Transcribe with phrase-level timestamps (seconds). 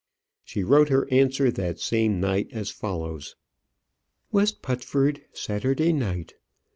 [0.43, 3.35] She wrote her answer that same night, as follows:
[4.31, 6.33] West Putford, Saturday night.